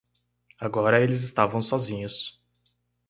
Agora 0.59 0.99
eles 0.99 1.21
estavam 1.21 1.61
sozinhos. 1.61 2.41